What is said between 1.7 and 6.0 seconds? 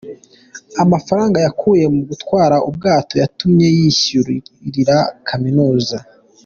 mu gutwara ubwato yatumye yiyishyurira Kaminuza.